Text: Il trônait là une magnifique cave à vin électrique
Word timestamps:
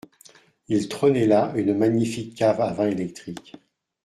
Il 0.67 0.89
trônait 0.89 1.27
là 1.27 1.53
une 1.55 1.75
magnifique 1.77 2.33
cave 2.33 2.59
à 2.59 2.73
vin 2.73 2.87
électrique 2.87 3.55